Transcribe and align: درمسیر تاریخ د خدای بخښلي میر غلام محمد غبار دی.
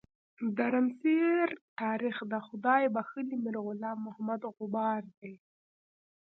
درمسیر 0.57 1.47
تاریخ 1.79 2.17
د 2.31 2.33
خدای 2.47 2.83
بخښلي 2.95 3.37
میر 3.43 3.55
غلام 3.65 3.97
محمد 4.07 4.41
غبار 4.57 5.01
دی. 5.19 5.33